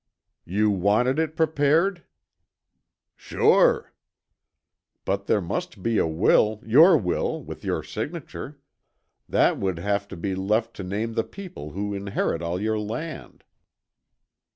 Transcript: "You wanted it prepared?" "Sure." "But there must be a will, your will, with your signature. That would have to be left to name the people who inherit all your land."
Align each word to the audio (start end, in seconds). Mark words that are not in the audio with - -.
"You 0.45 0.71
wanted 0.71 1.19
it 1.19 1.35
prepared?" 1.37 2.05
"Sure." 3.15 3.93
"But 5.05 5.27
there 5.27 5.41
must 5.41 5.83
be 5.83 5.99
a 5.99 6.07
will, 6.07 6.59
your 6.65 6.97
will, 6.97 7.43
with 7.43 7.63
your 7.63 7.83
signature. 7.83 8.59
That 9.29 9.59
would 9.59 9.77
have 9.77 10.07
to 10.07 10.17
be 10.17 10.33
left 10.33 10.73
to 10.77 10.83
name 10.83 11.13
the 11.13 11.23
people 11.23 11.73
who 11.73 11.93
inherit 11.93 12.41
all 12.41 12.59
your 12.59 12.79
land." 12.79 13.43